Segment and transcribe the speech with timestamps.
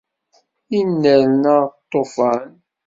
[0.71, 2.47] Yennerna lṭufan.